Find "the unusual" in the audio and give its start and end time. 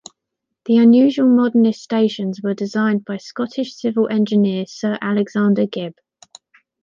0.65-1.27